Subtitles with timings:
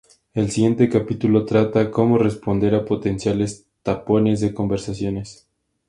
[0.33, 5.21] El siguiente capítulo trata cómo responder a potenciales tapones de conversación.